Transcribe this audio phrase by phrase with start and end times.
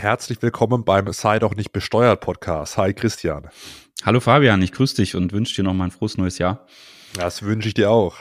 [0.00, 2.78] Herzlich willkommen beim Sei doch nicht besteuert Podcast.
[2.78, 3.50] Hi Christian.
[4.02, 6.66] Hallo Fabian, ich grüße dich und wünsche dir noch mal ein frohes neues Jahr.
[7.12, 8.16] Das wünsche ich dir auch.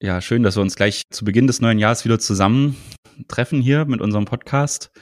[0.00, 4.00] Ja, schön, dass wir uns gleich zu Beginn des neuen Jahres wieder zusammentreffen hier mit
[4.00, 4.92] unserem Podcast.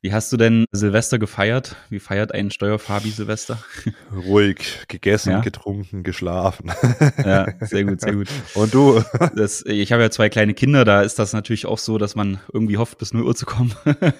[0.00, 1.74] Wie hast du denn Silvester gefeiert?
[1.90, 3.58] Wie feiert ein Steuerfabi Silvester?
[4.14, 5.40] Ruhig, gegessen, ja?
[5.40, 6.70] getrunken, geschlafen.
[7.18, 8.28] Ja, sehr gut, sehr gut.
[8.54, 9.02] Und du?
[9.34, 12.38] Das, ich habe ja zwei kleine Kinder, da ist das natürlich auch so, dass man
[12.52, 13.74] irgendwie hofft, bis 0 Uhr zu kommen.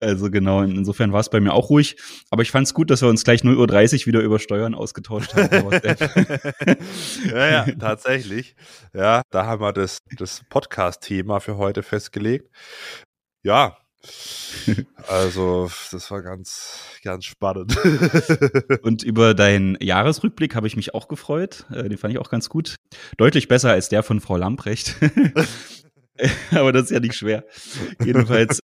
[0.00, 1.96] Also genau, insofern war es bei mir auch ruhig.
[2.30, 5.34] Aber ich fand es gut, dass wir uns gleich 0.30 Uhr wieder über Steuern ausgetauscht
[5.34, 5.70] haben.
[7.30, 8.56] ja, ja, tatsächlich.
[8.94, 12.50] Ja, da haben wir das, das Podcast-Thema für heute festgelegt.
[13.42, 13.76] Ja,
[15.08, 17.76] also, das war ganz, ganz spannend.
[18.82, 21.66] Und über deinen Jahresrückblick habe ich mich auch gefreut.
[21.70, 22.76] Äh, den fand ich auch ganz gut.
[23.16, 24.96] Deutlich besser als der von Frau Lamprecht.
[26.50, 27.44] Aber das ist ja nicht schwer.
[28.02, 28.60] Jedenfalls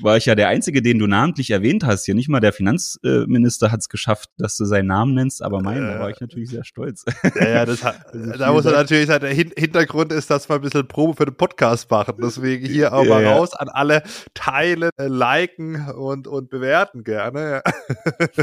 [0.00, 2.04] war ich ja der Einzige, den du namentlich erwähnt hast.
[2.04, 5.86] Hier nicht mal der Finanzminister hat es geschafft, dass du seinen Namen nennst, aber meinen,
[5.86, 7.04] da war ich natürlich sehr stolz.
[7.34, 10.56] Ja, ja, das hat, also da muss man natürlich sagen, der Hintergrund ist, dass wir
[10.56, 12.14] ein bisschen Probe für den Podcast machen.
[12.22, 14.02] Deswegen hier auch ja, mal raus an alle
[14.34, 17.62] teilen, äh, liken und, und bewerten gerne.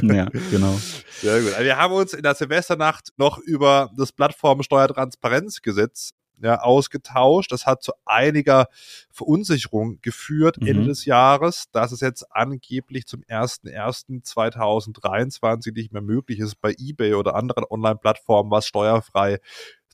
[0.02, 0.80] Ja, genau.
[1.22, 1.54] Sehr gut.
[1.54, 7.52] Also wir haben uns in der Silvesternacht noch über das Plattformsteuertransparenzgesetz ja, ausgetauscht.
[7.52, 8.68] Das hat zu einiger
[9.12, 10.68] Verunsicherung geführt mhm.
[10.68, 17.14] Ende des Jahres, dass es jetzt angeblich zum 01.01.2023 nicht mehr möglich ist, bei eBay
[17.16, 19.40] oder anderen Online-Plattformen was steuerfrei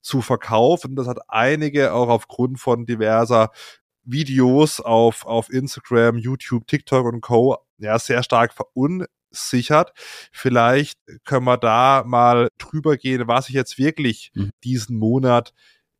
[0.02, 0.96] zu verkaufen.
[0.96, 3.50] Das hat einige auch aufgrund von diverser
[4.04, 7.58] Videos auf, auf Instagram, YouTube, TikTok und Co.
[7.80, 9.94] ja sehr stark verunsichert.
[10.32, 14.52] Vielleicht können wir da mal drüber gehen, was sich jetzt wirklich mhm.
[14.64, 15.54] diesen Monat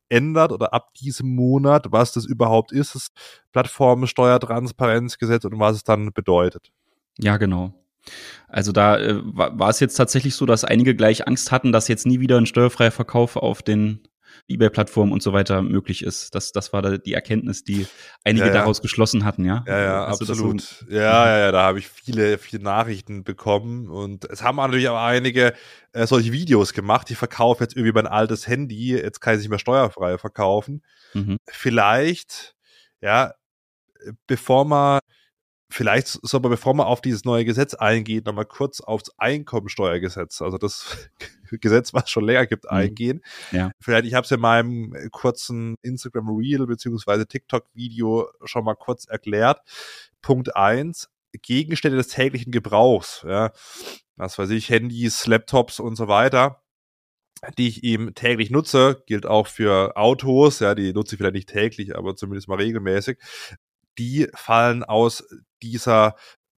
[0.08, 3.08] ändert oder ab diesem Monat, was das überhaupt ist, das
[3.52, 6.70] Plattformensteuertransparenzgesetz und was es dann bedeutet.
[7.18, 7.74] Ja, genau.
[8.48, 12.06] Also da äh, war es jetzt tatsächlich so, dass einige gleich Angst hatten, dass jetzt
[12.06, 14.00] nie wieder ein steuerfreier Verkauf auf den
[14.48, 16.34] eBay-Plattform und so weiter möglich ist.
[16.34, 17.86] Das, das war da die Erkenntnis, die
[18.24, 18.58] einige ja, ja.
[18.58, 19.64] daraus geschlossen hatten, ja?
[19.66, 20.60] Ja, ja, Hast absolut.
[20.60, 20.86] So?
[20.88, 25.02] Ja, ja, ja, da habe ich viele, viele Nachrichten bekommen und es haben natürlich auch
[25.02, 25.54] einige
[25.92, 27.10] äh, solche Videos gemacht.
[27.10, 30.82] Ich verkaufe jetzt irgendwie mein altes Handy, jetzt kann ich es nicht mehr steuerfrei verkaufen.
[31.14, 31.38] Mhm.
[31.46, 32.54] Vielleicht,
[33.00, 33.34] ja,
[34.26, 35.00] bevor man
[35.68, 40.58] vielleicht soll man, bevor man auf dieses neue Gesetz eingeht, nochmal kurz aufs Einkommensteuergesetz, also
[40.58, 41.08] das
[41.50, 42.70] Gesetz, was es schon länger gibt, mhm.
[42.70, 43.22] eingehen.
[43.52, 43.70] Ja.
[43.80, 49.60] Vielleicht, ich habe es in meinem kurzen Instagram Reel beziehungsweise TikTok-Video schon mal kurz erklärt.
[50.22, 51.08] Punkt eins
[51.42, 53.52] Gegenstände des täglichen Gebrauchs, ja,
[54.16, 56.62] was weiß ich, Handys, Laptops und so weiter,
[57.58, 61.48] die ich eben täglich nutze, gilt auch für Autos, ja, die nutze ich vielleicht nicht
[61.48, 63.18] täglich, aber zumindest mal regelmäßig,
[63.98, 65.24] die fallen aus
[65.62, 66.14] dieser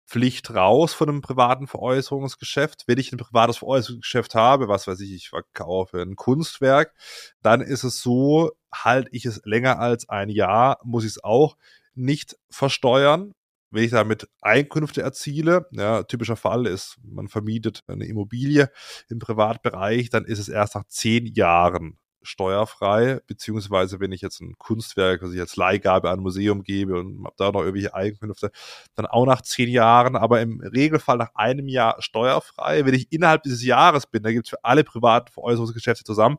[0.09, 2.85] Pflicht raus von einem privaten Veräußerungsgeschäft.
[2.87, 6.95] Wenn ich ein privates Veräußerungsgeschäft habe, was weiß ich, ich verkaufe ein Kunstwerk,
[7.43, 11.57] dann ist es so, halte ich es länger als ein Jahr, muss ich es auch
[11.95, 13.33] nicht versteuern.
[13.71, 18.71] Wenn ich damit Einkünfte erziele, ja, typischer Fall ist, man vermietet eine Immobilie
[19.11, 24.57] im Privatbereich, dann ist es erst nach zehn Jahren steuerfrei, beziehungsweise wenn ich jetzt ein
[24.59, 28.51] Kunstwerk, was ich als Leihgabe an ein Museum gebe und habe da noch irgendwelche Einkünfte,
[28.95, 32.85] dann auch nach zehn Jahren, aber im Regelfall nach einem Jahr steuerfrei.
[32.85, 36.39] Wenn ich innerhalb dieses Jahres bin, da gibt es für alle privaten Veräußerungsgeschäfte zusammen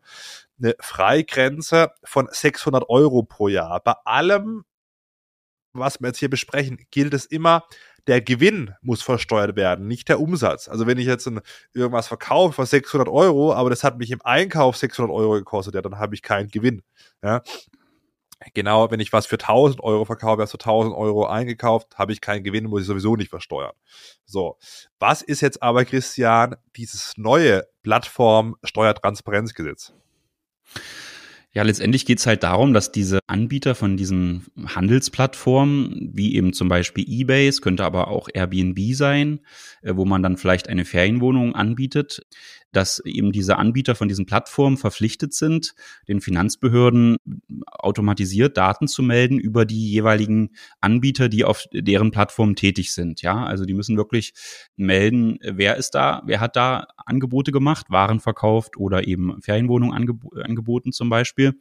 [0.62, 3.80] eine Freigrenze von 600 Euro pro Jahr.
[3.82, 4.66] Bei allem,
[5.74, 7.64] was wir jetzt hier besprechen, gilt es immer,
[8.08, 10.68] der Gewinn muss versteuert werden, nicht der Umsatz.
[10.68, 11.42] Also wenn ich jetzt ein,
[11.74, 15.82] irgendwas verkaufe für 600 Euro, aber das hat mich im Einkauf 600 Euro gekostet, ja,
[15.82, 16.82] dann habe ich keinen Gewinn.
[17.24, 17.42] Ja.
[18.54, 22.22] Genau, wenn ich was für 1000 Euro verkaufe, hast du 1000 Euro eingekauft, habe ich
[22.22, 23.74] keinen Gewinn, muss ich sowieso nicht versteuern.
[24.26, 24.58] So,
[24.98, 29.94] was ist jetzt aber, Christian, dieses neue Plattform-Steuertransparenzgesetz?
[31.52, 37.04] Ja, letztendlich geht's halt darum, dass diese Anbieter von diesen Handelsplattformen, wie eben zum Beispiel
[37.08, 39.40] eBay, es könnte aber auch Airbnb sein,
[39.82, 42.22] äh, wo man dann vielleicht eine Ferienwohnung anbietet,
[42.72, 45.74] dass eben diese Anbieter von diesen Plattformen verpflichtet sind,
[46.08, 47.18] den Finanzbehörden
[47.68, 50.52] automatisiert Daten zu melden über die jeweiligen
[50.82, 53.22] Anbieter, die auf deren Plattform tätig sind.
[53.22, 54.34] Ja, also die müssen wirklich
[54.76, 60.26] melden, wer ist da, wer hat da Angebote gemacht, Waren verkauft oder eben Ferienwohnungen angeb
[60.44, 61.60] angeboten zum Beispiel.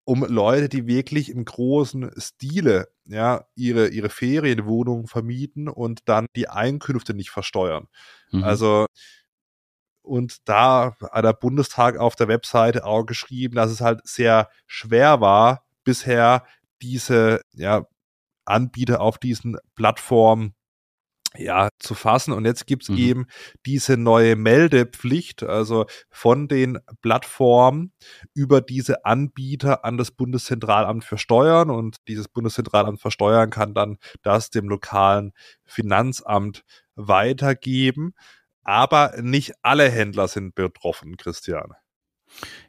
[0.03, 6.49] um Leute, die wirklich im großen Stile ja ihre ihre Ferienwohnungen vermieten und dann die
[6.49, 7.87] Einkünfte nicht versteuern.
[8.31, 8.43] Mhm.
[8.43, 8.87] Also
[10.09, 15.21] und da hat der Bundestag auf der Webseite auch geschrieben, dass es halt sehr schwer
[15.21, 16.45] war, bisher
[16.81, 17.85] diese ja,
[18.43, 20.55] Anbieter auf diesen Plattformen
[21.37, 22.33] ja, zu fassen.
[22.33, 22.97] Und jetzt gibt's mhm.
[22.97, 23.27] eben
[23.67, 27.93] diese neue Meldepflicht, also von den Plattformen
[28.33, 31.69] über diese Anbieter an das Bundeszentralamt für Steuern.
[31.69, 35.33] Und dieses Bundeszentralamt für Steuern kann dann das dem lokalen
[35.65, 36.63] Finanzamt
[36.95, 38.15] weitergeben
[38.69, 41.71] aber nicht alle Händler sind betroffen, Christian.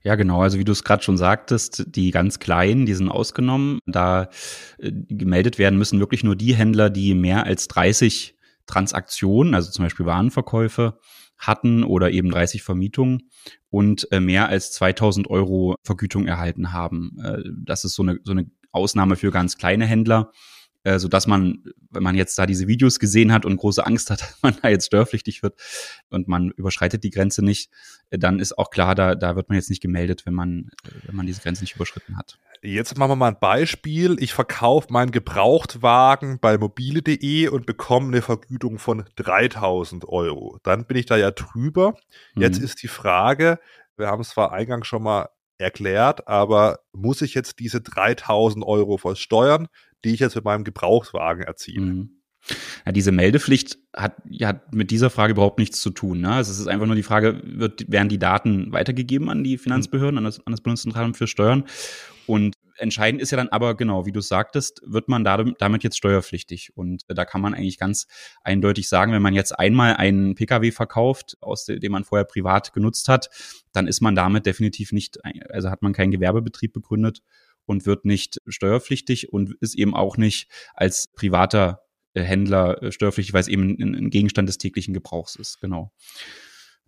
[0.03, 0.41] Ja, genau.
[0.41, 3.81] Also wie du es gerade schon sagtest, die ganz kleinen, die sind ausgenommen.
[3.85, 4.31] Da
[4.79, 9.85] äh, gemeldet werden müssen wirklich nur die Händler, die mehr als 30 Transaktionen, also zum
[9.85, 10.99] Beispiel Warenverkäufe
[11.37, 13.31] hatten oder eben 30 Vermietungen
[13.69, 17.19] und äh, mehr als 2000 Euro Vergütung erhalten haben.
[17.23, 20.33] Äh, das ist so eine, so eine Ausnahme für ganz kleine Händler
[20.85, 24.11] äh, so dass man, wenn man jetzt da diese Videos gesehen hat und große Angst
[24.11, 25.55] hat, dass man da jetzt störpflichtig wird
[26.11, 27.71] und man überschreitet die Grenze nicht,
[28.11, 30.91] äh, dann ist auch klar, da, da wird man jetzt nicht gemeldet, wenn man, äh,
[31.07, 32.39] wenn man diese Grenze nicht überschritten hat.
[32.63, 34.17] Jetzt machen wir mal ein Beispiel.
[34.21, 40.59] Ich verkaufe meinen Gebrauchtwagen bei mobile.de und bekomme eine Vergütung von 3000 Euro.
[40.63, 41.95] Dann bin ich da ja drüber.
[42.35, 42.65] Jetzt mhm.
[42.67, 43.61] ist die Frage,
[43.97, 48.99] wir haben es zwar eingangs schon mal erklärt, aber muss ich jetzt diese 3000 Euro
[48.99, 49.69] versteuern?
[50.05, 51.87] Die ich jetzt mit meinem Gebrauchswagen erziele.
[51.87, 52.21] Mhm.
[52.87, 56.21] Ja, diese Meldepflicht hat ja mit dieser Frage überhaupt nichts zu tun.
[56.21, 56.33] Ne?
[56.33, 60.19] Also es ist einfach nur die Frage, wird, werden die Daten weitergegeben an die Finanzbehörden,
[60.19, 61.65] an das, an das Bundeszentralamt für Steuern?
[62.27, 66.71] Und entscheidend ist ja dann aber, genau, wie du sagtest, wird man damit jetzt steuerpflichtig.
[66.75, 68.07] Und da kann man eigentlich ganz
[68.43, 73.09] eindeutig sagen, wenn man jetzt einmal einen Pkw verkauft, aus dem, man vorher privat genutzt
[73.09, 73.29] hat,
[73.73, 75.19] dann ist man damit definitiv nicht,
[75.51, 77.21] also hat man keinen Gewerbebetrieb begründet
[77.71, 81.83] und wird nicht steuerpflichtig und ist eben auch nicht als privater
[82.15, 85.61] äh, Händler äh, steuerpflichtig, weil es eben ein, Gegenstand des täglichen Gebrauchs ist.
[85.61, 85.93] Genau.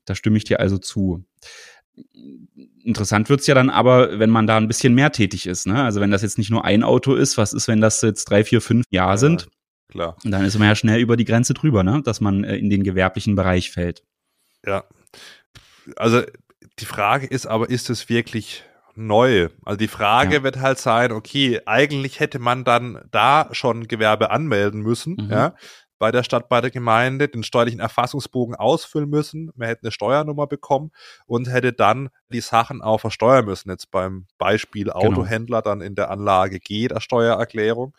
[0.04, 1.24] Da stimme ich dir also zu.
[2.82, 5.68] Interessant wird's ja dann aber, wenn man da ein bisschen mehr tätig ist.
[5.68, 5.80] Ne?
[5.80, 8.42] Also wenn das jetzt nicht nur ein Auto ist, was ist, wenn das jetzt drei,
[8.42, 9.48] vier, fünf Jahre ja, sind?
[9.88, 10.16] Klar.
[10.24, 12.02] Und dann ist man ja schnell über die Grenze drüber, ne?
[12.02, 14.02] dass man äh, in den gewerblichen Bereich fällt.
[14.66, 14.84] Ja.
[15.94, 16.22] Also
[16.80, 18.64] die Frage ist aber, ist es wirklich
[18.94, 19.48] neu.
[19.64, 20.42] Also die Frage ja.
[20.42, 25.30] wird halt sein, okay, eigentlich hätte man dann da schon Gewerbe anmelden müssen, mhm.
[25.30, 25.54] ja,
[26.02, 30.48] bei der Stadt, bei der Gemeinde, den steuerlichen Erfassungsbogen ausfüllen müssen, man hätte eine Steuernummer
[30.48, 30.90] bekommen
[31.26, 33.70] und hätte dann die Sachen auch versteuern müssen.
[33.70, 34.96] Jetzt beim Beispiel genau.
[34.96, 37.94] Autohändler dann in der Anlage G der Steuererklärung.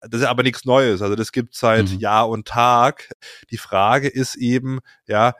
[0.00, 1.02] Das ist aber nichts Neues.
[1.02, 1.98] Also das gibt seit mhm.
[1.98, 3.12] Jahr und Tag.
[3.50, 5.34] Die Frage ist eben, ja,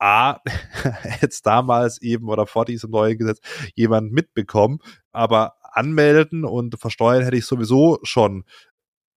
[0.00, 0.40] A,
[1.20, 3.40] jetzt damals eben oder vor diesem neuen Gesetz
[3.74, 4.78] jemand mitbekommen,
[5.12, 8.44] aber anmelden und versteuern hätte ich sowieso schon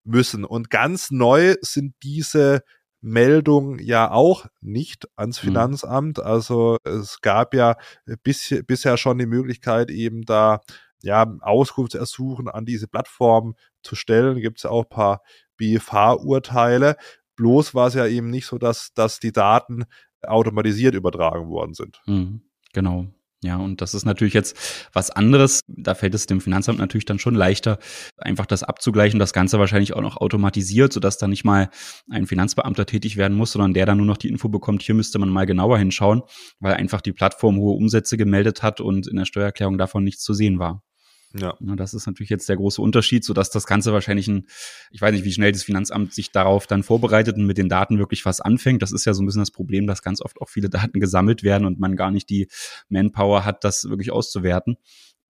[0.04, 0.44] müssen.
[0.44, 2.62] Und ganz neu sind diese
[3.00, 5.48] Meldungen ja auch nicht ans mhm.
[5.48, 6.20] Finanzamt.
[6.20, 7.76] Also es gab ja
[8.22, 10.60] bis, bisher schon die Möglichkeit, eben da
[11.02, 14.40] ja Auskunft ersuchen an diese Plattform zu stellen.
[14.40, 15.22] Gibt es auch paar
[15.56, 16.96] BFH-Urteile.
[17.36, 19.84] Bloß war es ja eben nicht so, dass, dass die Daten
[20.28, 22.00] automatisiert übertragen worden sind.
[22.06, 23.06] Mhm, genau.
[23.44, 25.60] Ja, und das ist natürlich jetzt was anderes.
[25.68, 27.78] Da fällt es dem Finanzamt natürlich dann schon leichter,
[28.16, 31.68] einfach das abzugleichen, das Ganze wahrscheinlich auch noch automatisiert, sodass da nicht mal
[32.08, 35.18] ein Finanzbeamter tätig werden muss, sondern der dann nur noch die Info bekommt, hier müsste
[35.18, 36.22] man mal genauer hinschauen,
[36.58, 40.32] weil einfach die Plattform hohe Umsätze gemeldet hat und in der Steuererklärung davon nichts zu
[40.32, 40.82] sehen war.
[41.36, 41.56] Ja.
[41.60, 41.76] ja.
[41.76, 44.46] Das ist natürlich jetzt der große Unterschied, so dass das Ganze wahrscheinlich ein,
[44.90, 47.98] ich weiß nicht, wie schnell das Finanzamt sich darauf dann vorbereitet und mit den Daten
[47.98, 48.82] wirklich was anfängt.
[48.82, 51.42] Das ist ja so ein bisschen das Problem, dass ganz oft auch viele Daten gesammelt
[51.42, 52.48] werden und man gar nicht die
[52.88, 54.76] Manpower hat, das wirklich auszuwerten.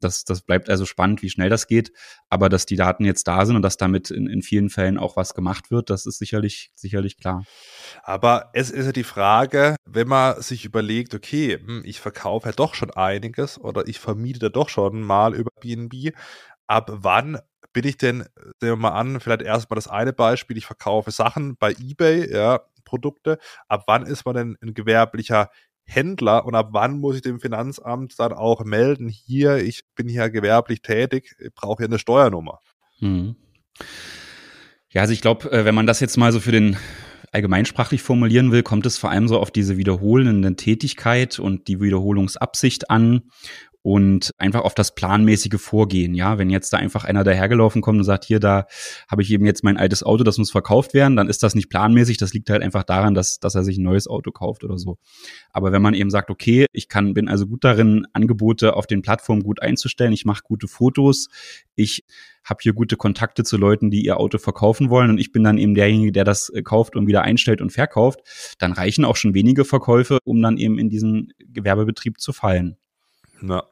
[0.04, 1.92] Das, das bleibt also spannend, wie schnell das geht.
[2.28, 5.16] Aber dass die Daten jetzt da sind und dass damit in, in vielen Fällen auch
[5.16, 7.44] was gemacht wird, das ist sicherlich, sicherlich klar.
[8.02, 12.52] Aber es ist ja die Frage, wenn man sich überlegt, okay, hm, ich verkaufe ja
[12.52, 16.14] doch schon einiges oder ich vermiete doch schon mal über BNB,
[16.66, 17.38] ab wann
[17.73, 18.20] bin ich denn,
[18.61, 22.61] sehen wir mal an, vielleicht erstmal das eine Beispiel, ich verkaufe Sachen bei eBay, ja,
[22.84, 23.38] Finanzprodukte.
[23.68, 25.50] Ab wann ist man denn ein gewerblicher
[25.85, 30.31] Händler und ab wann muss ich dem Finanzamt dann auch melden, hier, ich bin hier
[30.31, 32.61] gewerblich tätig, brauche hier eine Steuernummer.
[32.99, 33.37] Hm.
[34.91, 36.76] Ja, also ich glaube, äh, wenn man das jetzt mal so für den
[37.33, 42.91] allgemeinsprachlich formulieren will, kommt es vor allem so auf diese wiederholende Tätigkeit und die Wiederholungsabsicht
[42.91, 43.23] an
[43.85, 46.14] und einfach auf das planmäßige Vorgehen.
[46.14, 48.67] Ja, wenn jetzt da einfach einer dahergelaufen kommt und sagt, hier, da
[49.11, 51.69] habe ich eben jetzt mein altes Auto, das muss verkauft werden, dann ist das nicht
[51.69, 52.17] planmäßig.
[52.17, 54.97] Das liegt halt einfach daran, dass, dass er sich ein neues Auto kauft oder so.
[55.53, 59.03] Aber wenn man eben sagt, okay, ich kann, bin also gut darin, Angebote auf den
[59.03, 61.29] Plattformen gut einzustellen, ich mache gute Fotos,
[61.75, 62.05] ich
[62.43, 65.59] habe hier gute Kontakte zu Leuten, die ihr Auto verkaufen wollen und ich bin dann
[65.59, 68.21] eben derjenige, der das äh, kauft und wieder einstellt und verkauft,
[68.59, 72.79] dann reichen auch schon wenige Verkäufe, um dann eben in diesen Gewerbebetrieb zu fallen.
[73.49, 73.65] Ja.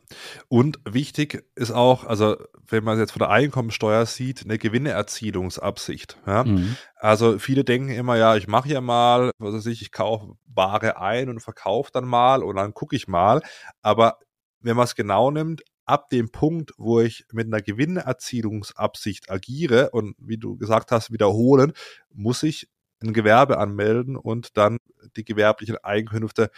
[0.49, 2.37] Und wichtig ist auch, also
[2.69, 6.19] wenn man jetzt von der Einkommensteuer sieht, eine Gewinneerzielungsabsicht.
[6.26, 6.45] Ja?
[6.45, 6.76] Mhm.
[6.97, 10.99] Also viele denken immer, ja, ich mache ja mal, was weiß ich, ich kaufe Ware
[10.99, 13.43] ein und verkaufe dann mal und dann gucke ich mal.
[13.83, 14.19] Aber
[14.61, 20.14] wenn man es genau nimmt, ab dem Punkt, wo ich mit einer Gewinnerzielungsabsicht agiere und
[20.19, 21.73] wie du gesagt hast, wiederholen,
[22.11, 22.69] muss ich
[23.02, 24.79] ein Gewerbe anmelden und dann
[25.17, 26.50] die gewerblichen Einkünfte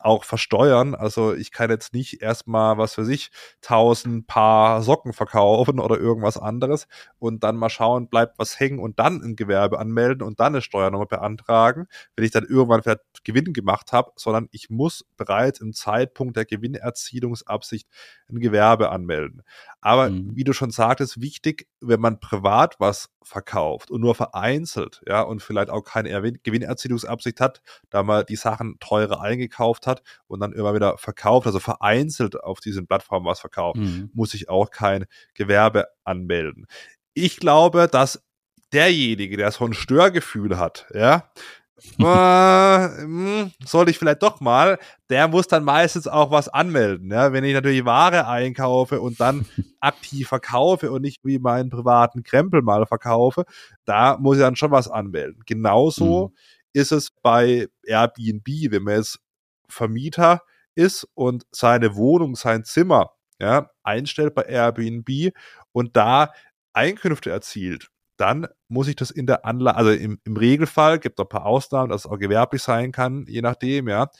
[0.00, 0.94] auch versteuern.
[0.94, 3.30] Also ich kann jetzt nicht erstmal, was für sich,
[3.60, 6.86] tausend Paar Socken verkaufen oder irgendwas anderes
[7.18, 10.62] und dann mal schauen, bleibt was hängen und dann ein Gewerbe anmelden und dann eine
[10.62, 15.72] Steuernummer beantragen, wenn ich dann irgendwann vielleicht Gewinn gemacht habe, sondern ich muss bereits im
[15.72, 17.88] Zeitpunkt der Gewinnerzielungsabsicht
[18.28, 19.42] ein Gewerbe anmelden.
[19.80, 20.34] Aber mhm.
[20.34, 25.42] wie du schon sagtest, wichtig, wenn man privat was verkauft und nur vereinzelt, ja, und
[25.42, 26.10] vielleicht auch keine
[26.42, 31.58] Gewinnerzielungsabsicht hat, da man die Sachen teurer eingekauft hat und dann immer wieder verkauft, also
[31.58, 34.10] vereinzelt auf diesen Plattformen was verkauft, mhm.
[34.12, 36.66] muss ich auch kein Gewerbe anmelden.
[37.14, 38.22] Ich glaube, dass
[38.72, 41.30] derjenige, der so ein Störgefühl hat, ja,
[41.98, 47.10] äh, sollte ich vielleicht doch mal, der muss dann meistens auch was anmelden.
[47.10, 47.32] Ja?
[47.32, 49.46] Wenn ich natürlich Ware einkaufe und dann
[49.80, 53.44] aktiv verkaufe und nicht wie meinen privaten Krempel mal verkaufe,
[53.84, 55.42] da muss ich dann schon was anmelden.
[55.46, 56.34] Genauso mhm.
[56.72, 59.18] ist es bei Airbnb, wenn man jetzt
[59.68, 60.42] Vermieter
[60.74, 65.32] ist und seine Wohnung, sein Zimmer ja, einstellt bei Airbnb
[65.72, 66.32] und da
[66.72, 67.90] Einkünfte erzielt
[68.20, 71.46] dann muss ich das in der Anlage, also im, im Regelfall, gibt es ein paar
[71.46, 74.10] Ausnahmen, dass es auch gewerblich sein kann, je nachdem, ja.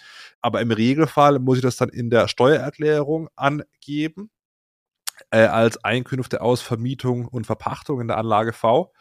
[0.41, 4.31] Aber im Regelfall muss ich das dann in der Steuererklärung angeben,
[5.31, 8.93] äh, als Einkünfte aus Vermietung und Verpachtung in der Anlage V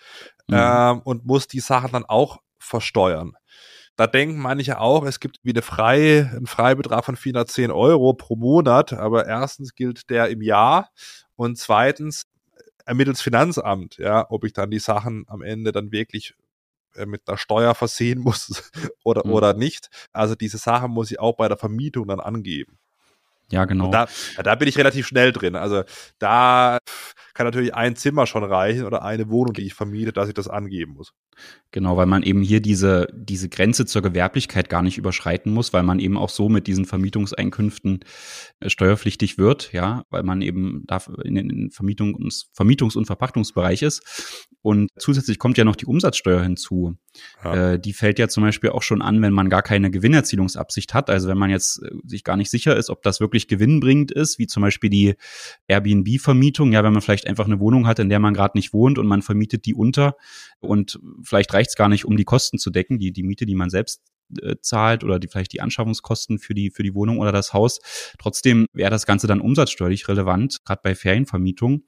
[0.47, 0.55] mhm.
[0.55, 3.33] ähm, und muss die Sachen dann auch versteuern.
[3.95, 8.35] Da denken manche auch, es gibt wie eine Frei, einen Freibetrag von 410 Euro pro
[8.35, 10.89] Monat, aber erstens gilt der im Jahr
[11.35, 12.25] und zweitens
[12.89, 16.33] ermittelt Finanzamt, ja, ob ich dann die Sachen am Ende dann wirklich
[16.95, 18.71] äh, mit einer Steuer versehen muss
[19.03, 19.31] oder, mhm.
[19.31, 19.89] oder nicht.
[20.11, 22.79] Also diese Sachen muss ich auch bei der Vermietung dann angeben.
[23.51, 23.89] Ja, genau.
[23.89, 24.07] da,
[24.43, 25.55] da bin ich relativ schnell drin.
[25.55, 25.83] Also
[26.19, 26.79] da
[27.33, 30.47] kann natürlich ein Zimmer schon reichen oder eine Wohnung, die ich vermiete, dass ich das
[30.47, 31.13] angeben muss.
[31.71, 35.83] Genau, weil man eben hier diese, diese Grenze zur Gewerblichkeit gar nicht überschreiten muss, weil
[35.83, 38.03] man eben auch so mit diesen Vermietungseinkünften
[38.59, 44.47] äh, steuerpflichtig wird, ja, weil man eben da in den Vermietungs-, Vermietungs und Verpachtungsbereich ist.
[44.61, 46.97] Und zusätzlich kommt ja noch die Umsatzsteuer hinzu.
[47.43, 47.73] Ja.
[47.73, 51.09] Äh, die fällt ja zum Beispiel auch schon an, wenn man gar keine Gewinnerzielungsabsicht hat.
[51.09, 54.37] Also wenn man jetzt äh, sich gar nicht sicher ist, ob das wirklich gewinnbringend ist,
[54.37, 55.15] wie zum Beispiel die
[55.67, 56.73] Airbnb-Vermietung.
[56.73, 59.07] Ja, wenn man vielleicht einfach eine Wohnung hat, in der man gerade nicht wohnt und
[59.07, 60.15] man vermietet die unter
[60.59, 63.55] und vielleicht reicht es gar nicht, um die Kosten zu decken, die, die Miete, die
[63.55, 64.01] man selbst
[64.41, 67.79] äh, zahlt oder die vielleicht die Anschaffungskosten für die für die Wohnung oder das Haus.
[68.19, 71.83] Trotzdem wäre das Ganze dann umsatzsteuerlich relevant, gerade bei Ferienvermietung.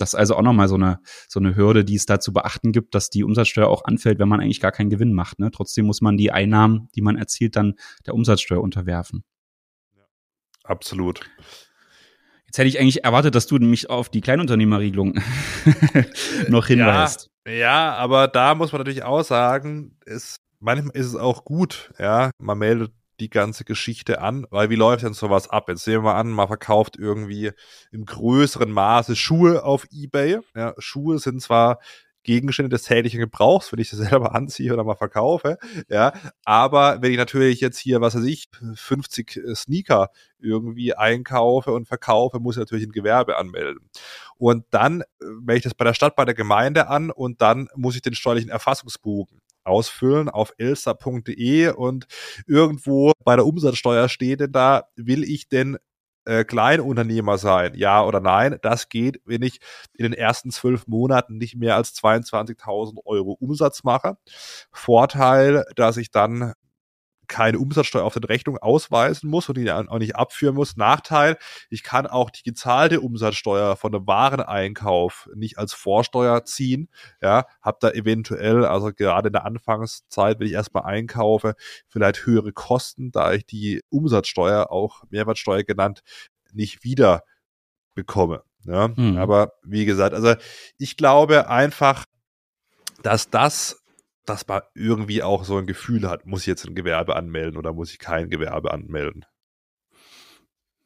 [0.00, 2.72] Das ist also auch nochmal so eine, so eine Hürde, die es da zu beachten
[2.72, 5.38] gibt, dass die Umsatzsteuer auch anfällt, wenn man eigentlich gar keinen Gewinn macht.
[5.38, 5.50] Ne?
[5.50, 7.74] Trotzdem muss man die Einnahmen, die man erzielt, dann
[8.06, 9.24] der Umsatzsteuer unterwerfen.
[9.96, 10.04] Ja,
[10.64, 11.28] absolut.
[12.46, 15.20] Jetzt hätte ich eigentlich erwartet, dass du mich auf die Kleinunternehmerregelung
[16.48, 17.30] noch hinweist.
[17.46, 21.92] Ja, ja, aber da muss man natürlich auch sagen, es, manchmal ist es auch gut,
[21.98, 25.68] ja, man meldet die ganze Geschichte an, weil wie läuft denn sowas ab?
[25.68, 27.52] Jetzt sehen wir mal an, man verkauft irgendwie
[27.92, 30.40] im größeren Maße Schuhe auf Ebay.
[30.54, 31.78] Ja, Schuhe sind zwar
[32.22, 35.58] Gegenstände des täglichen Gebrauchs, wenn ich sie selber anziehe oder mal verkaufe.
[35.88, 36.12] Ja,
[36.44, 41.88] aber wenn ich natürlich jetzt hier, was weiß ich, 50 äh, Sneaker irgendwie einkaufe und
[41.88, 43.88] verkaufe, muss ich natürlich ein Gewerbe anmelden.
[44.36, 47.68] Und dann äh, melde ich das bei der Stadt, bei der Gemeinde an und dann
[47.74, 52.06] muss ich den steuerlichen Erfassungsbogen ausfüllen auf elsa.de und
[52.46, 55.78] irgendwo bei der Umsatzsteuer steht denn da, will ich denn
[56.24, 58.58] äh, Kleinunternehmer sein, ja oder nein?
[58.62, 59.60] Das geht, wenn ich
[59.94, 64.16] in den ersten zwölf Monaten nicht mehr als 22.000 Euro Umsatz mache.
[64.72, 66.52] Vorteil, dass ich dann
[67.30, 70.76] keine Umsatzsteuer auf den Rechnung ausweisen muss und die auch nicht abführen muss.
[70.76, 71.38] Nachteil,
[71.70, 76.90] ich kann auch die gezahlte Umsatzsteuer von einem Wareneinkauf nicht als Vorsteuer ziehen.
[77.22, 81.54] Ja, habe da eventuell, also gerade in der Anfangszeit, wenn ich erstmal einkaufe,
[81.88, 86.02] vielleicht höhere Kosten, da ich die Umsatzsteuer, auch Mehrwertsteuer genannt,
[86.52, 87.22] nicht wieder
[87.94, 88.42] bekomme.
[88.64, 89.16] Ja, mhm.
[89.16, 90.34] aber wie gesagt, also
[90.78, 92.04] ich glaube einfach,
[93.02, 93.80] dass das
[94.26, 97.72] dass man irgendwie auch so ein Gefühl hat, muss ich jetzt ein Gewerbe anmelden oder
[97.72, 99.24] muss ich kein Gewerbe anmelden?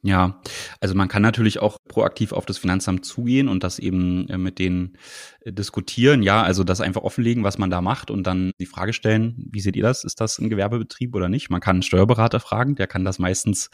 [0.05, 0.39] Ja,
[0.81, 4.59] also man kann natürlich auch proaktiv auf das Finanzamt zugehen und das eben äh, mit
[4.59, 4.99] denen
[5.39, 6.21] äh, diskutieren.
[6.21, 9.61] Ja, also das einfach offenlegen, was man da macht und dann die Frage stellen, wie
[9.61, 10.03] seht ihr das?
[10.03, 11.49] Ist das ein Gewerbebetrieb oder nicht?
[11.49, 13.71] Man kann einen Steuerberater fragen, der kann das meistens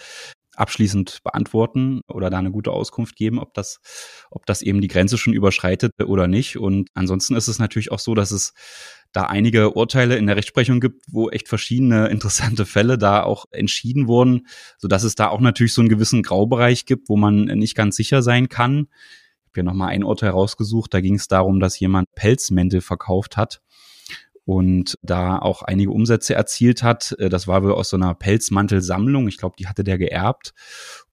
[0.56, 3.80] abschließend beantworten oder da eine gute Auskunft geben, ob das,
[4.30, 6.58] ob das eben die Grenze schon überschreitet oder nicht.
[6.58, 8.54] Und ansonsten ist es natürlich auch so, dass es
[9.12, 14.08] da einige Urteile in der Rechtsprechung gibt, wo echt verschiedene interessante Fälle da auch entschieden
[14.08, 17.76] wurden, so dass es da auch natürlich so einen gewissen Graubereich gibt, wo man nicht
[17.76, 18.88] ganz sicher sein kann.
[19.44, 23.36] Ich habe ja nochmal ein Urteil rausgesucht, da ging es darum, dass jemand Pelzmäntel verkauft
[23.36, 23.62] hat
[24.46, 27.16] und da auch einige Umsätze erzielt hat.
[27.20, 29.28] Äh, das war wohl aus so einer Pelzmantelsammlung.
[29.28, 30.54] Ich glaube, die hatte der geerbt.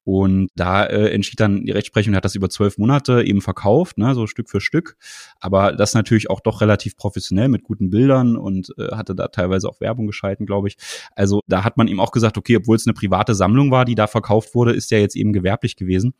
[0.04, 4.14] Und da äh, entschied dann die Rechtsprechung, hat das über zwölf Monate eben verkauft, ne,
[4.14, 4.96] so Stück für Stück.
[5.38, 9.68] Aber das natürlich auch doch relativ professionell mit guten Bildern und äh, hatte da teilweise
[9.68, 10.78] auch Werbung geschalten, glaube ich.
[11.14, 13.96] Also da hat man ihm auch gesagt, okay, obwohl es eine private Sammlung war, die
[13.96, 16.14] da verkauft wurde, ist ja jetzt eben gewerblich gewesen.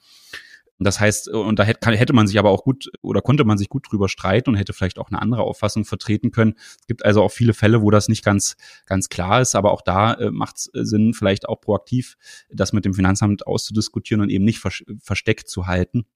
[0.78, 3.90] Das heißt, und da hätte man sich aber auch gut oder konnte man sich gut
[3.90, 6.54] drüber streiten und hätte vielleicht auch eine andere Auffassung vertreten können.
[6.80, 8.56] Es gibt also auch viele Fälle, wo das nicht ganz,
[8.86, 12.16] ganz klar ist, aber auch da äh, macht es äh, Sinn, vielleicht auch proaktiv
[12.50, 14.60] das mit dem Finanzamt auszudiskutieren und eben nicht
[15.00, 16.06] versteckt zu halten.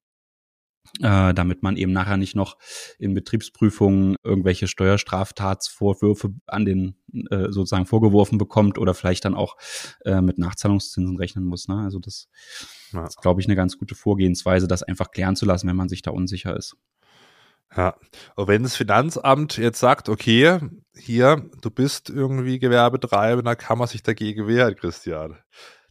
[1.00, 2.58] Äh, damit man eben nachher nicht noch
[2.98, 6.96] in Betriebsprüfungen irgendwelche Steuerstraftatsvorwürfe an den
[7.30, 9.56] äh, sozusagen vorgeworfen bekommt oder vielleicht dann auch
[10.04, 11.66] äh, mit Nachzahlungszinsen rechnen muss.
[11.68, 11.76] Ne?
[11.76, 12.28] Also das
[12.92, 13.06] ja.
[13.06, 16.02] ist, glaube ich, eine ganz gute Vorgehensweise, das einfach klären zu lassen, wenn man sich
[16.02, 16.76] da unsicher ist.
[17.74, 17.96] Ja,
[18.36, 20.58] und wenn das Finanzamt jetzt sagt, okay,
[20.94, 25.38] hier, du bist irgendwie Gewerbetreibender, kann man sich dagegen wehren, Christian.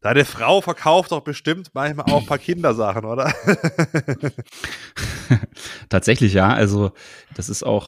[0.01, 3.31] Deine Frau verkauft doch bestimmt manchmal auch ein paar Kindersachen, oder?
[5.89, 6.51] Tatsächlich, ja.
[6.51, 6.91] Also,
[7.35, 7.85] das ist auch,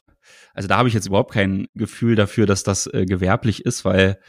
[0.54, 4.20] also da habe ich jetzt überhaupt kein Gefühl dafür, dass das äh, gewerblich ist, weil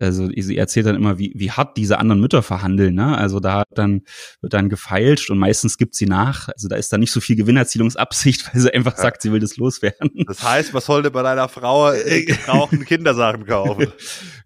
[0.00, 2.94] also sie erzählt dann immer, wie, wie hart diese anderen Mütter verhandeln.
[2.94, 3.18] Ne?
[3.18, 4.02] Also da dann
[4.40, 6.48] wird dann gefeilscht und meistens gibt sie nach.
[6.48, 9.02] Also da ist dann nicht so viel Gewinnerzielungsabsicht, weil sie einfach ja.
[9.02, 10.10] sagt, sie will das loswerden.
[10.26, 13.92] Das heißt, was sollte bei deiner Frau äh, gebrauchten Kindersachen kaufen?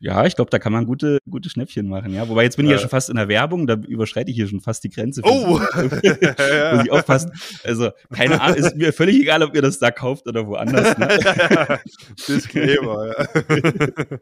[0.01, 2.15] ja, ich glaube, da kann man gute, gute Schnäppchen machen.
[2.15, 4.49] Ja, wobei jetzt bin ich ja schon fast in der Werbung, da überschreite ich hier
[4.49, 5.21] schon fast die Grenze.
[5.25, 5.61] Oh,
[6.03, 6.75] ja.
[6.75, 7.33] muss ich aufpassen.
[7.65, 10.97] Also keine Ahnung, ist mir völlig egal, ob ihr das da kauft oder woanders.
[10.97, 11.81] Ne?
[12.27, 13.09] Disclaimer.
[13.09, 14.19] Ja.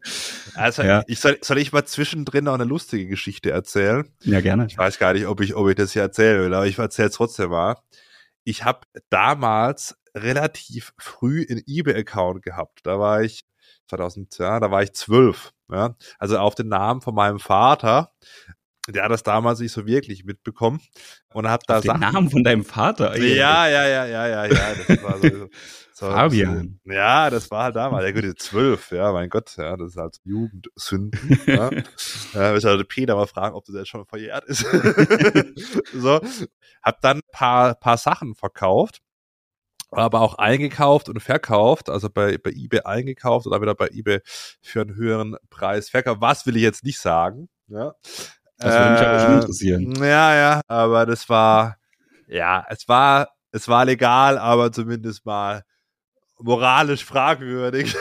[0.54, 1.02] Also ja.
[1.06, 4.08] ich soll, soll ich mal zwischendrin noch eine lustige Geschichte erzählen?
[4.22, 4.66] Ja, gerne.
[4.68, 7.08] Ich weiß gar nicht, ob ich, ob ich das hier erzählen will, aber ich erzähle
[7.08, 7.76] es trotzdem mal.
[8.44, 8.80] Ich habe
[9.10, 12.80] damals relativ früh einen eBay-Account gehabt.
[12.84, 13.44] Da war ich
[13.88, 15.52] 2000, ja, da war ich zwölf.
[15.70, 18.12] Ja, also auf den Namen von meinem Vater.
[18.92, 20.80] Der hat das damals nicht so wirklich mitbekommen
[21.32, 23.16] und hat da auf Den Namen von deinem Vater.
[23.18, 24.74] Ja, ja, ja, ja, ja, ja.
[24.88, 25.48] Das war so,
[25.92, 26.80] so, Fabian.
[26.84, 28.04] So, ja, das war halt damals.
[28.04, 31.38] Ja, gut, zwölf, ja, mein Gott, ja, das ist halt Jugendsünden.
[31.46, 31.70] ja.
[32.34, 34.60] ja, ich sollte Peter mal fragen, ob das jetzt schon verjährt ist.
[35.94, 36.20] so,
[36.82, 39.00] hab dann paar, paar Sachen verkauft
[39.92, 44.20] aber auch eingekauft und verkauft, also bei, bei eBay eingekauft oder wieder bei eBay
[44.62, 46.20] für einen höheren Preis verkauft.
[46.20, 47.48] Was will ich jetzt nicht sagen?
[47.66, 47.94] Ja.
[48.60, 49.94] Das würde mich äh, interessieren.
[49.96, 51.78] Ja, ja, aber das war,
[52.28, 55.62] ja, es war, es war legal, aber zumindest mal
[56.38, 57.96] moralisch fragwürdig.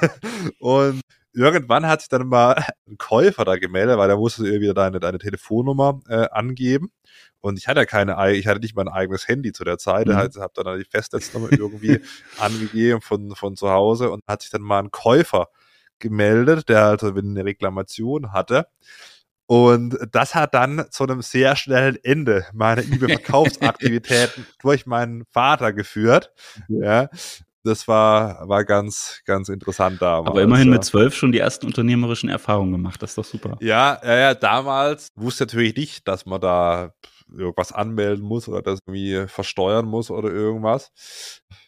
[0.60, 1.00] und
[1.32, 5.18] irgendwann hat sich dann mal ein Käufer da gemeldet, weil der musste irgendwie deine, deine
[5.18, 6.92] Telefonnummer äh, angeben.
[7.40, 10.16] Und ich hatte ja keine, ich hatte nicht mein eigenes Handy zu der Zeit, mhm.
[10.16, 12.00] also habe dann die Festnetznummer irgendwie
[12.38, 15.48] angegeben von, von zu Hause und hat sich dann mal ein Käufer
[15.98, 18.66] gemeldet, der also eine Reklamation hatte.
[19.46, 26.32] Und das hat dann zu einem sehr schnellen Ende meiner eBay-Verkaufsaktivitäten durch meinen Vater geführt.
[26.68, 27.08] Ja,
[27.62, 30.28] das war, war ganz, ganz interessant damals.
[30.28, 33.56] Aber immerhin mit zwölf schon die ersten unternehmerischen Erfahrungen gemacht, das ist doch super.
[33.60, 36.92] Ja, ja, ja, damals wusste natürlich nicht, dass man da
[37.30, 40.92] irgendwas anmelden muss oder das irgendwie versteuern muss oder irgendwas.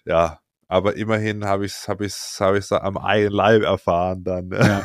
[0.04, 4.50] Ja, aber immerhin habe ich es hab ich's, hab ich's am eigenen Leib erfahren dann.
[4.50, 4.82] Ja.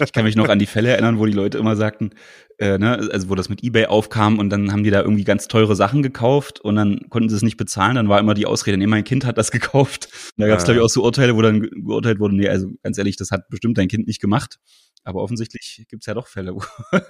[0.00, 2.10] Ich kann mich noch an die Fälle erinnern, wo die Leute immer sagten,
[2.58, 5.48] äh, ne, also wo das mit Ebay aufkam und dann haben die da irgendwie ganz
[5.48, 8.76] teure Sachen gekauft und dann konnten sie es nicht bezahlen, dann war immer die Ausrede,
[8.76, 10.08] nee, mein Kind hat das gekauft.
[10.36, 10.66] Und da gab es, ja.
[10.66, 13.48] glaube ich, auch so Urteile, wo dann geurteilt wurde, nee, also ganz ehrlich, das hat
[13.48, 14.58] bestimmt dein Kind nicht gemacht.
[15.04, 17.00] Aber offensichtlich gibt es ja doch Fälle, wo, wo äh,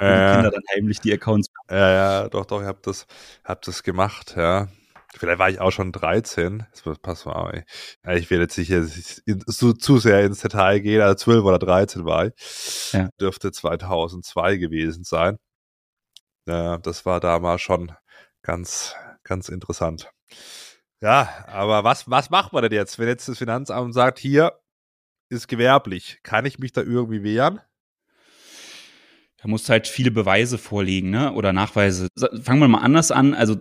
[0.00, 1.48] die Kinder dann heimlich die Accounts.
[1.70, 3.06] Ja, ja, doch, doch, ich habe das,
[3.44, 4.68] hab das gemacht, ja.
[5.16, 6.66] Vielleicht war ich auch schon 13.
[6.72, 7.64] Das passt mal.
[8.02, 8.18] Ey.
[8.18, 11.00] Ich werde jetzt sicher zu, zu sehr ins Detail gehen.
[11.00, 12.92] Also 12 oder 13 war ich.
[12.92, 13.08] Ja.
[13.20, 15.38] Dürfte 2002 gewesen sein.
[16.46, 17.92] Ja, das war damals schon
[18.42, 20.10] ganz, ganz interessant.
[21.00, 24.58] Ja, aber was, was macht man denn jetzt, wenn jetzt das Finanzamt sagt, hier
[25.28, 26.20] ist gewerblich?
[26.22, 27.60] Kann ich mich da irgendwie wehren?
[29.38, 31.32] Da musst halt viele Beweise vorlegen, ne?
[31.34, 32.08] Oder Nachweise.
[32.42, 33.34] Fangen wir mal anders an.
[33.34, 33.56] Also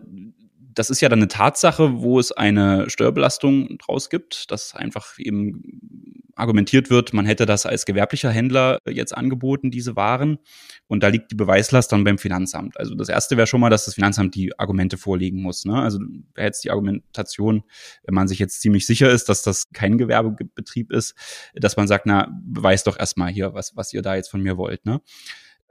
[0.73, 6.21] das ist ja dann eine Tatsache, wo es eine Steuerbelastung draus gibt, dass einfach eben
[6.35, 10.39] argumentiert wird, man hätte das als gewerblicher Händler jetzt angeboten, diese Waren.
[10.87, 12.79] Und da liegt die Beweislast dann beim Finanzamt.
[12.79, 15.65] Also das erste wäre schon mal, dass das Finanzamt die Argumente vorlegen muss.
[15.65, 15.79] Ne?
[15.79, 15.99] Also
[16.33, 17.63] wäre jetzt die Argumentation,
[18.03, 21.15] wenn man sich jetzt ziemlich sicher ist, dass das kein Gewerbebetrieb ist,
[21.53, 24.57] dass man sagt, na, beweist doch erstmal hier, was, was ihr da jetzt von mir
[24.57, 24.85] wollt.
[24.85, 25.01] Ne?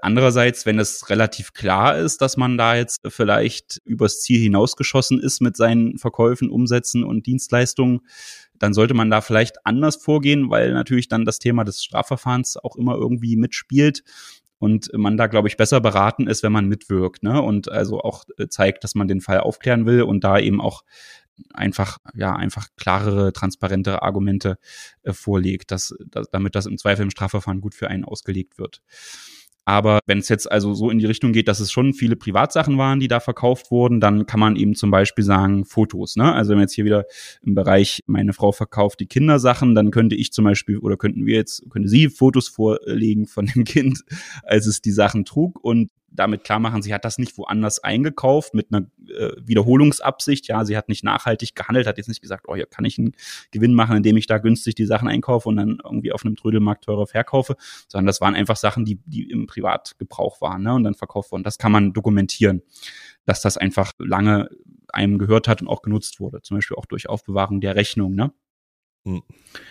[0.05, 5.41] Andererseits, wenn es relativ klar ist, dass man da jetzt vielleicht übers Ziel hinausgeschossen ist
[5.41, 8.01] mit seinen Verkäufen, Umsätzen und Dienstleistungen,
[8.59, 12.75] dann sollte man da vielleicht anders vorgehen, weil natürlich dann das Thema des Strafverfahrens auch
[12.75, 14.03] immer irgendwie mitspielt
[14.59, 17.41] und man da, glaube ich, besser beraten ist, wenn man mitwirkt, ne?
[17.41, 20.83] Und also auch äh, zeigt, dass man den Fall aufklären will und da eben auch
[21.55, 24.59] einfach, ja, einfach klarere, transparentere Argumente
[25.05, 28.83] äh, vorlegt, dass, dass, damit das im Zweifel im Strafverfahren gut für einen ausgelegt wird.
[29.64, 32.79] Aber wenn es jetzt also so in die Richtung geht, dass es schon viele Privatsachen
[32.79, 36.16] waren, die da verkauft wurden, dann kann man eben zum Beispiel sagen Fotos.
[36.16, 36.33] Ne?
[36.33, 37.05] Also wenn wir jetzt hier wieder
[37.42, 41.37] im Bereich meine Frau verkauft die Kindersachen, dann könnte ich zum Beispiel oder könnten wir
[41.37, 44.01] jetzt, könnte sie Fotos vorlegen von dem Kind,
[44.42, 48.55] als es die Sachen trug und damit klar machen, sie hat das nicht woanders eingekauft
[48.55, 50.46] mit einer äh, Wiederholungsabsicht.
[50.48, 53.12] Ja, sie hat nicht nachhaltig gehandelt, hat jetzt nicht gesagt, oh, hier kann ich einen
[53.51, 56.85] Gewinn machen, indem ich da günstig die Sachen einkaufe und dann irgendwie auf einem Trödelmarkt
[56.85, 57.57] teurer verkaufe,
[57.88, 61.44] sondern das waren einfach Sachen, die, die im Privatgebrauch waren ne, und dann verkauft wurden.
[61.44, 62.62] Das kann man dokumentieren,
[63.25, 64.51] dass das einfach lange
[64.88, 66.42] einem gehört hat und auch genutzt wurde.
[66.42, 68.14] Zum Beispiel auch durch Aufbewahrung der Rechnung.
[68.14, 68.33] Ne?
[69.05, 69.22] Hm.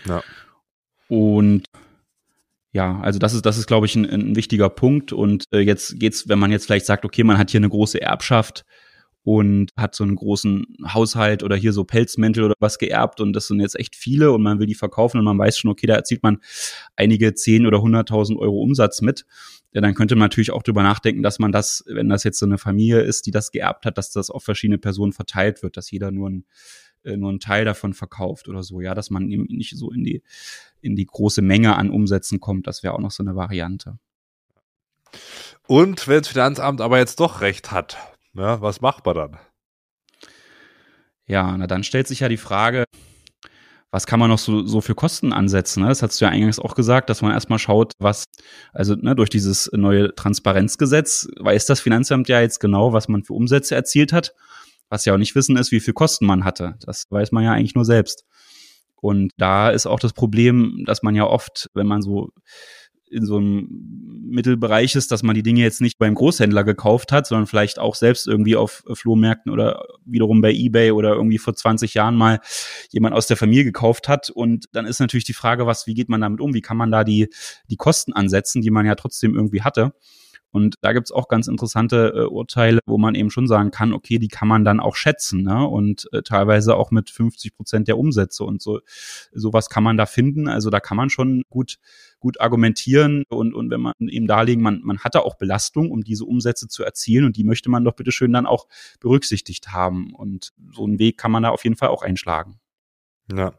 [0.06, 0.24] Ja.
[1.08, 1.66] Und
[2.74, 5.12] ja, also das ist, das ist, glaube ich, ein, ein wichtiger Punkt.
[5.12, 8.02] Und äh, jetzt geht's, wenn man jetzt vielleicht sagt, okay, man hat hier eine große
[8.02, 8.64] Erbschaft
[9.24, 13.48] und hat so einen großen Haushalt oder hier so Pelzmäntel oder was geerbt und das
[13.48, 15.96] sind jetzt echt viele und man will die verkaufen und man weiß schon, okay, da
[15.96, 16.40] erzielt man
[16.96, 19.26] einige zehn oder hunderttausend Euro Umsatz mit.
[19.74, 22.46] Ja, dann könnte man natürlich auch drüber nachdenken, dass man das, wenn das jetzt so
[22.46, 25.92] eine Familie ist, die das geerbt hat, dass das auf verschiedene Personen verteilt wird, dass
[25.92, 26.46] jeder nur ein
[27.04, 30.04] äh, nur einen Teil davon verkauft oder so, ja, dass man eben nicht so in
[30.04, 30.24] die,
[30.82, 32.68] in die große Menge an Umsätzen kommt.
[32.68, 33.98] Das wäre auch noch so eine Variante.
[35.68, 37.98] Und wenn das Finanzamt aber jetzt doch recht hat,
[38.34, 39.38] ne, was macht man dann?
[41.26, 42.86] Ja, na dann stellt sich ja die Frage,
[43.90, 45.84] was kann man noch so, so für Kosten ansetzen?
[45.84, 45.90] Ne?
[45.90, 48.24] Das hast du ja eingangs auch gesagt, dass man erstmal schaut, was,
[48.74, 53.34] also ne, durch dieses neue Transparenzgesetz weiß das Finanzamt ja jetzt genau, was man für
[53.34, 54.34] Umsätze erzielt hat
[54.92, 56.76] was ja auch nicht wissen ist, wie viel Kosten man hatte.
[56.86, 58.26] Das weiß man ja eigentlich nur selbst.
[58.98, 62.30] Und da ist auch das Problem, dass man ja oft, wenn man so
[63.10, 63.68] in so einem
[64.30, 67.96] Mittelbereich ist, dass man die Dinge jetzt nicht beim Großhändler gekauft hat, sondern vielleicht auch
[67.96, 72.40] selbst irgendwie auf Flohmärkten oder wiederum bei eBay oder irgendwie vor 20 Jahren mal
[72.90, 74.30] jemand aus der Familie gekauft hat.
[74.30, 76.54] Und dann ist natürlich die Frage, was, wie geht man damit um?
[76.54, 77.28] Wie kann man da die,
[77.70, 79.94] die Kosten ansetzen, die man ja trotzdem irgendwie hatte?
[80.52, 84.20] Und da gibt's auch ganz interessante äh, Urteile, wo man eben schon sagen kann, okay,
[84.20, 85.66] die kann man dann auch schätzen, ne?
[85.68, 88.82] Und äh, teilweise auch mit 50 Prozent der Umsätze und so.
[89.34, 90.48] Sowas kann man da finden.
[90.48, 91.78] Also da kann man schon gut
[92.22, 96.24] gut argumentieren und, und wenn man eben darlegen, man, man hatte auch Belastung, um diese
[96.24, 98.68] Umsätze zu erzielen und die möchte man doch bitteschön dann auch
[99.00, 100.14] berücksichtigt haben.
[100.14, 102.60] Und so einen Weg kann man da auf jeden Fall auch einschlagen.
[103.36, 103.54] Ja.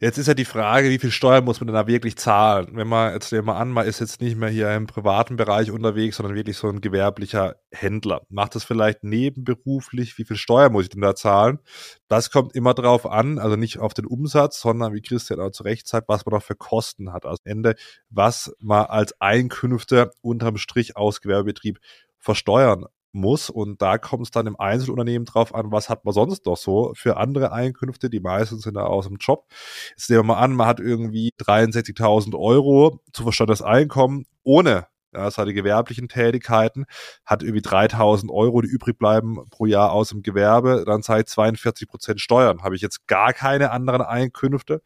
[0.00, 2.68] Jetzt ist ja die Frage, wie viel Steuern muss man denn da wirklich zahlen?
[2.74, 5.72] Wenn man, jetzt nehmen wir an, man ist jetzt nicht mehr hier im privaten Bereich
[5.72, 8.22] unterwegs, sondern wirklich so ein gewerblicher Händler.
[8.28, 10.16] Macht das vielleicht nebenberuflich?
[10.16, 11.58] Wie viel Steuer muss ich denn da zahlen?
[12.06, 15.64] Das kommt immer drauf an, also nicht auf den Umsatz, sondern wie Christian auch zu
[15.64, 17.26] Recht sagt, was man noch für Kosten hat.
[17.26, 17.74] Also am Ende,
[18.08, 21.80] was man als Einkünfte unterm Strich aus Gewerbebetrieb
[22.18, 23.50] versteuern muss.
[23.50, 26.92] Und da kommt es dann im Einzelunternehmen drauf an, was hat man sonst noch so
[26.94, 28.10] für andere Einkünfte.
[28.10, 29.46] Die meisten sind da aus dem Job.
[29.90, 35.30] Jetzt nehmen wir mal an, man hat irgendwie 63.000 Euro zu versteuerndes Einkommen ohne ja,
[35.30, 36.84] seine gewerblichen Tätigkeiten,
[37.24, 41.88] hat irgendwie 3000 Euro, die übrig bleiben pro Jahr aus dem Gewerbe, dann seit 42
[41.88, 42.62] Prozent Steuern.
[42.62, 44.82] Habe ich jetzt gar keine anderen Einkünfte,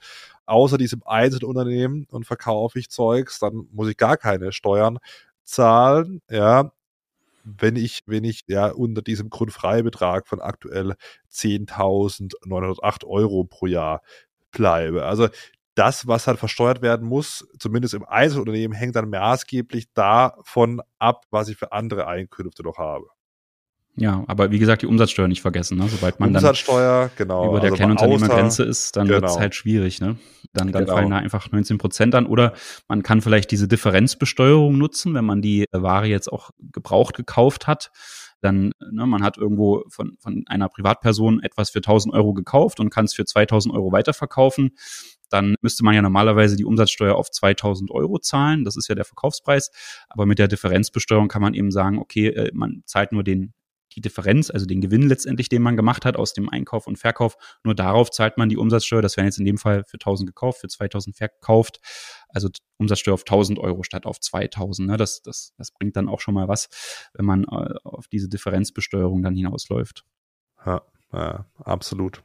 [0.47, 4.99] außer diesem Einzelunternehmen und verkaufe ich Zeugs, dann muss ich gar keine Steuern
[5.45, 6.73] zahlen, ja,
[7.45, 10.95] wenn ich, wenn ich ja unter diesem Grundfreibetrag von aktuell
[11.33, 14.03] 10.908 Euro pro Jahr
[14.51, 15.05] bleibe.
[15.05, 15.29] Also
[15.75, 21.49] das, was halt versteuert werden muss, zumindest im Einzelunternehmen, hängt dann maßgeblich davon ab, was
[21.49, 23.07] ich für andere Einkünfte noch habe.
[23.95, 25.77] Ja, aber wie gesagt, die Umsatzsteuer nicht vergessen.
[25.77, 25.87] Ne?
[25.87, 29.21] Sobald man Umsatzsteuer, dann genau, über der also Kleinunternehmergrenze ist, dann genau.
[29.21, 30.01] wird es halt schwierig.
[30.01, 30.17] Ne?
[30.55, 30.97] Dann, dann genau.
[30.97, 32.25] fallen da einfach 19 Prozent an.
[32.25, 32.55] Oder
[32.89, 37.91] man kann vielleicht diese Differenzbesteuerung nutzen, wenn man die Ware jetzt auch gebraucht gekauft hat.
[38.41, 42.91] Dann, ne, man hat irgendwo von, von einer Privatperson etwas für 1000 Euro gekauft und
[42.91, 44.73] kann es für 2000 Euro weiterverkaufen
[45.33, 48.65] dann müsste man ja normalerweise die Umsatzsteuer auf 2000 Euro zahlen.
[48.65, 49.71] Das ist ja der Verkaufspreis.
[50.11, 53.55] Aber mit der Differenzbesteuerung kann man eben sagen, okay, äh, man zahlt nur den
[53.95, 57.37] die Differenz, also den Gewinn letztendlich, den man gemacht hat aus dem Einkauf und Verkauf,
[57.65, 59.03] nur darauf zahlt man die Umsatzsteuer.
[59.03, 61.81] Das wären jetzt in dem Fall für 1000 gekauft, für 2000 verkauft.
[62.29, 64.89] Also Umsatzsteuer auf 1000 Euro statt auf 2000.
[64.89, 64.97] Ne?
[64.97, 66.69] Das, das, das bringt dann auch schon mal was,
[67.15, 70.05] wenn man äh, auf diese Differenzbesteuerung dann hinausläuft.
[70.65, 72.23] Ja, ja absolut.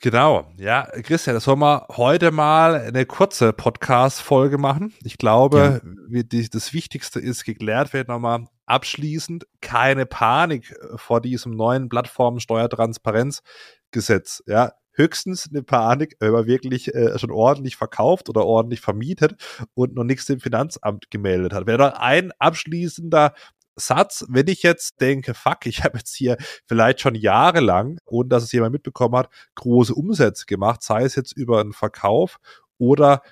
[0.00, 4.94] Genau, ja, Christian, das wollen wir heute mal eine kurze Podcast-Folge machen.
[5.02, 6.22] Ich glaube, ja.
[6.22, 9.48] die, das Wichtigste ist geklärt wird nochmal abschließend.
[9.60, 14.44] Keine Panik vor diesem neuen Plattformensteuertransparenzgesetz.
[14.46, 19.34] Ja, höchstens eine Panik, wenn man wirklich äh, schon ordentlich verkauft oder ordentlich vermietet
[19.74, 21.66] und noch nichts dem Finanzamt gemeldet hat.
[21.66, 23.34] Wäre doch ein abschließender
[23.78, 26.36] Satz, wenn ich jetzt denke, fuck, ich habe jetzt hier
[26.66, 31.32] vielleicht schon jahrelang, ohne dass es jemand mitbekommen hat, große Umsätze gemacht, sei es jetzt
[31.32, 32.38] über einen Verkauf
[32.78, 33.22] oder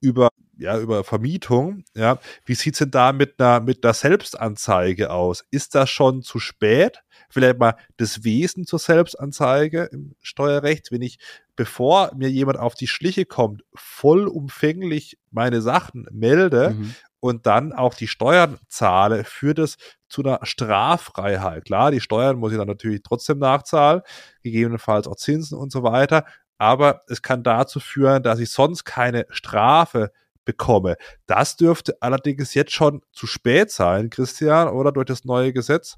[0.00, 0.28] über
[0.58, 5.44] ja, über Vermietung, ja, wie sieht's denn da mit einer, mit einer Selbstanzeige aus?
[5.50, 7.02] Ist das schon zu spät?
[7.28, 11.18] Vielleicht mal das Wesen zur Selbstanzeige im Steuerrecht, wenn ich,
[11.56, 17.94] bevor mir jemand auf die Schliche kommt, vollumfänglich meine Sachen melde mhm und dann auch
[17.94, 19.76] die Steuern zahle, führt es
[20.08, 21.64] zu einer Straffreiheit.
[21.64, 24.02] Klar, die Steuern muss ich dann natürlich trotzdem nachzahlen,
[24.42, 26.24] gegebenenfalls auch Zinsen und so weiter,
[26.58, 30.12] aber es kann dazu führen, dass ich sonst keine Strafe
[30.44, 30.96] bekomme.
[31.26, 35.96] Das dürfte allerdings jetzt schon zu spät sein, Christian, oder durch das neue Gesetz.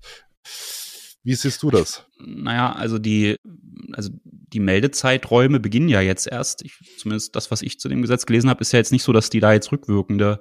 [1.22, 2.06] Wie siehst du das?
[2.18, 3.36] Naja, also die,
[3.92, 6.62] also die Meldezeiträume beginnen ja jetzt erst.
[6.62, 9.12] Ich, zumindest das, was ich zu dem Gesetz gelesen habe, ist ja jetzt nicht so,
[9.12, 10.40] dass die da jetzt rückwirkende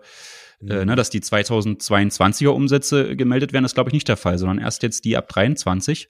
[0.62, 4.60] äh, ne, dass die 2022er Umsätze gemeldet werden, ist, glaube ich, nicht der Fall, sondern
[4.60, 6.10] erst jetzt die ab 23.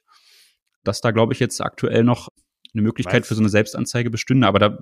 [0.84, 2.28] Dass da, glaube ich, jetzt aktuell noch
[2.72, 3.28] eine Möglichkeit Weiß.
[3.28, 4.46] für so eine Selbstanzeige bestünde.
[4.46, 4.78] Aber da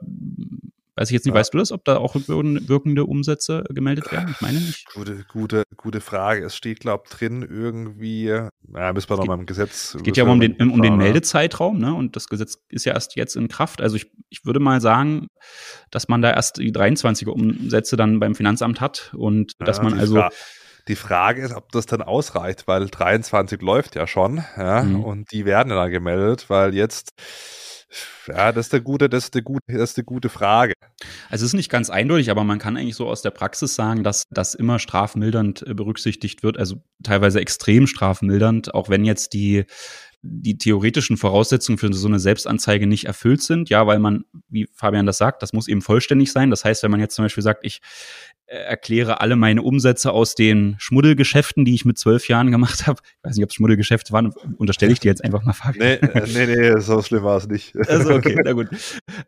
[0.98, 1.38] Weiß ich jetzt nicht, ja.
[1.38, 4.30] weißt du das, ob da auch wirkende Umsätze gemeldet werden?
[4.30, 4.86] Ich meine nicht.
[4.94, 6.42] Gute, gute, gute Frage.
[6.42, 8.50] Es steht, glaube ich, drin irgendwie, ja,
[8.94, 9.94] müssen wir nochmal im Gesetz.
[9.94, 11.92] Es geht ja um den, um den Meldezeitraum, ne?
[11.92, 13.82] Und das Gesetz ist ja erst jetzt in Kraft.
[13.82, 15.26] Also ich, ich würde mal sagen,
[15.90, 19.98] dass man da erst die 23er Umsätze dann beim Finanzamt hat und ja, dass man
[19.98, 20.16] also.
[20.16, 20.30] Fra
[20.88, 25.02] die Frage ist, ob das dann ausreicht, weil 23 läuft ja schon, ja, mhm.
[25.02, 27.10] und die werden dann gemeldet, weil jetzt
[28.26, 30.74] ja, das ist eine gute, das ist eine gute, das ist eine gute Frage.
[31.28, 34.02] Also es ist nicht ganz eindeutig, aber man kann eigentlich so aus der Praxis sagen,
[34.02, 39.64] dass das immer strafmildernd äh, berücksichtigt wird, also teilweise extrem strafmildernd, auch wenn jetzt die
[40.28, 45.06] die theoretischen Voraussetzungen für so eine Selbstanzeige nicht erfüllt sind, ja, weil man, wie Fabian
[45.06, 46.50] das sagt, das muss eben vollständig sein.
[46.50, 47.80] Das heißt, wenn man jetzt zum Beispiel sagt, ich
[48.46, 53.00] erkläre alle meine Umsätze aus den Schmuddelgeschäften, die ich mit zwölf Jahren gemacht habe.
[53.04, 55.98] Ich weiß nicht, ob es Schmuddelgeschäfte waren, unterstelle ich dir jetzt einfach mal, Fabian.
[56.00, 57.76] Nee, äh, nee, nee, so schlimm war es nicht.
[57.88, 58.68] Also okay, na gut.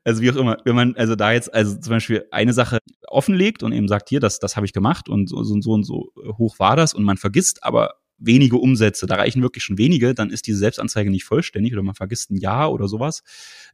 [0.05, 3.63] Also wie auch immer, wenn man also da jetzt also zum Beispiel eine Sache offenlegt
[3.63, 5.85] und eben sagt, hier, das, das habe ich gemacht und so, so und so und
[5.85, 10.15] so hoch war das und man vergisst aber wenige Umsätze, da reichen wirklich schon wenige,
[10.15, 13.23] dann ist diese Selbstanzeige nicht vollständig oder man vergisst ein Jahr oder sowas.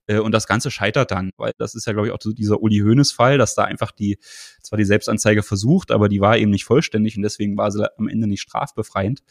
[0.07, 2.78] Äh, und das Ganze scheitert dann, weil das ist ja, glaube ich, auch dieser Uli
[2.78, 4.18] Hoeneß-Fall, dass da einfach die,
[4.62, 8.09] zwar die Selbstanzeige versucht, aber die war eben nicht vollständig und deswegen war sie am
[8.09, 9.22] Ende nicht strafbefreiend.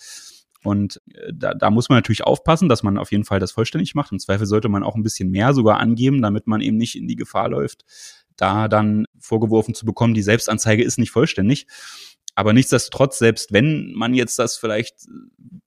[0.64, 3.96] Und äh, da, da muss man natürlich aufpassen, dass man auf jeden Fall das vollständig
[3.96, 4.12] macht.
[4.12, 7.08] Im Zweifel sollte man auch ein bisschen mehr sogar angeben, damit man eben nicht in
[7.08, 7.86] die Gefahr läuft,
[8.36, 11.68] da dann vorgeworfen zu bekommen, die Selbstanzeige ist nicht vollständig.
[12.36, 15.08] Aber nichtsdestotrotz, selbst wenn man jetzt das vielleicht,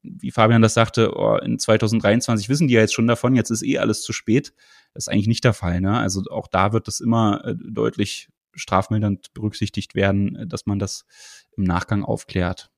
[0.02, 3.62] wie Fabian das sagte, oh, in 2023 wissen die ja jetzt schon davon, jetzt ist
[3.62, 4.52] eh alles zu spät,
[4.94, 5.80] ist eigentlich nicht der Fall.
[5.80, 5.98] Ne?
[5.98, 11.04] Also auch da wird das immer äh, deutlich strafmildernd berücksichtigt werden, äh, dass man das
[11.56, 12.70] im Nachgang aufklärt.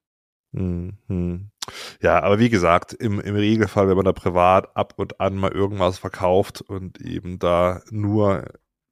[0.53, 1.51] Mhm.
[2.01, 5.53] Ja, aber wie gesagt, im, im Regelfall, wenn man da privat ab und an mal
[5.53, 8.47] irgendwas verkauft und eben da nur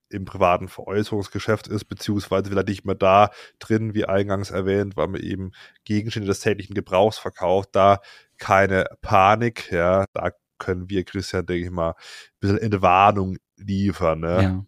[0.08, 5.20] im privaten Veräußerungsgeschäft ist, beziehungsweise vielleicht nicht mehr da drin, wie eingangs erwähnt, weil man
[5.20, 5.52] eben
[5.84, 7.70] Gegenstände des täglichen Gebrauchs verkauft.
[7.72, 8.00] Da
[8.38, 11.94] keine Panik, ja, da können wir, Christian, denke ich mal, ein
[12.40, 14.20] bisschen Entwarnung liefern.
[14.20, 14.42] Ne?
[14.42, 14.66] Ja.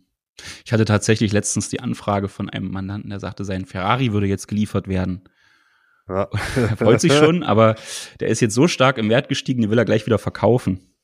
[0.65, 4.49] Ich hatte tatsächlich letztens die Anfrage von einem Mandanten, der sagte, sein Ferrari würde jetzt
[4.49, 5.29] geliefert werden.
[6.09, 6.29] Ja.
[6.57, 7.75] er freut sich schon, aber
[8.21, 10.95] der ist jetzt so stark im Wert gestiegen, den will er gleich wieder verkaufen.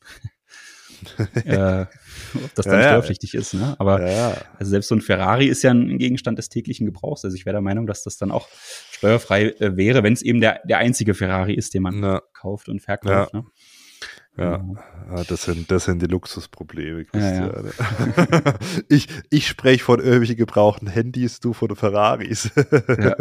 [1.45, 1.87] äh,
[2.35, 3.41] ob das dann ja, steuerpflichtig ja.
[3.41, 3.77] ist, ne?
[3.79, 7.25] Aber ja, also selbst so ein Ferrari ist ja ein Gegenstand des täglichen Gebrauchs.
[7.25, 8.49] Also ich wäre der Meinung, dass das dann auch
[8.91, 12.81] steuerfrei äh, wäre, wenn es eben der, der einzige Ferrari ist, den man kauft und
[12.81, 13.35] verkauft.
[13.35, 13.45] Ne?
[14.37, 14.65] Ja,
[15.15, 17.73] ja, das sind, das sind die Luxusprobleme, Christian.
[17.79, 18.55] Ja, ja.
[18.89, 22.51] ich ich spreche von irgendwelchen gebrauchten Handys, du von Ferraris.
[23.05, 23.15] Ja.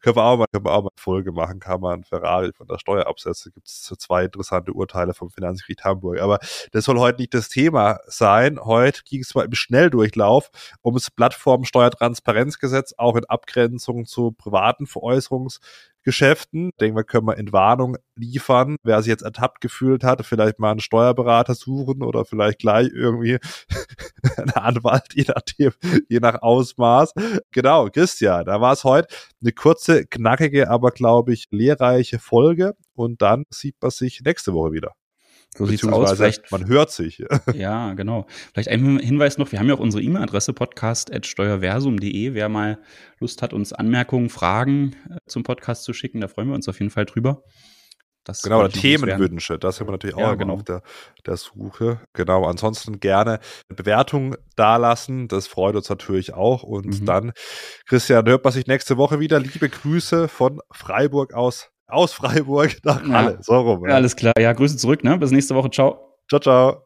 [0.00, 2.66] können, wir auch mal, können wir auch mal eine Folge machen, kann man Ferrari von
[2.66, 3.52] der Steuer absetzen.
[3.52, 6.20] Gibt es zwei interessante Urteile vom Finanzgericht Hamburg.
[6.20, 6.38] Aber
[6.72, 8.58] das soll heute nicht das Thema sein.
[8.60, 10.50] Heute ging es mal im Schnelldurchlauf
[10.84, 15.60] ums Plattformsteuertransparenzgesetz, auch in Abgrenzung zu privaten Veräußerungs
[16.06, 16.70] Geschäften.
[16.80, 18.76] Denken wir, können wir Entwarnung liefern.
[18.84, 23.38] Wer sich jetzt ertappt gefühlt hat, vielleicht mal einen Steuerberater suchen oder vielleicht gleich irgendwie
[24.36, 25.72] einen Anwalt, je nachdem,
[26.08, 27.12] je nach Ausmaß.
[27.50, 29.08] Genau, Christian, da war es heute
[29.42, 32.76] eine kurze, knackige, aber glaube ich, lehrreiche Folge.
[32.94, 34.92] Und dann sieht man sich nächste Woche wieder.
[35.56, 36.12] So sieht's aus.
[36.12, 37.22] Vielleicht, man hört sich.
[37.54, 38.26] ja, genau.
[38.52, 42.34] Vielleicht ein Hinweis noch, wir haben ja auch unsere E-Mail-Adresse podcast.steuerversum.de.
[42.34, 42.78] Wer mal
[43.20, 46.78] Lust hat, uns Anmerkungen, Fragen äh, zum Podcast zu schicken, da freuen wir uns auf
[46.80, 47.42] jeden Fall drüber.
[48.26, 50.54] Das genau, oder Themenwünsche, das haben wir natürlich ja, auch genau.
[50.54, 50.82] auf der,
[51.24, 52.00] der Suche.
[52.12, 53.38] Genau, ansonsten gerne
[53.68, 56.64] eine Bewertung dalassen, das freut uns natürlich auch.
[56.64, 57.06] Und mhm.
[57.06, 57.32] dann,
[57.86, 59.38] Christian, hört man sich nächste Woche wieder.
[59.38, 63.32] Liebe Grüße von Freiburg aus aus Freiburg nach Halle.
[63.32, 63.42] Ja.
[63.42, 63.88] So rum.
[63.88, 63.94] Ja.
[63.94, 64.34] Alles klar.
[64.38, 65.04] Ja, Grüße zurück.
[65.04, 65.18] Ne?
[65.18, 65.70] Bis nächste Woche.
[65.70, 66.16] Ciao.
[66.28, 66.85] Ciao, ciao.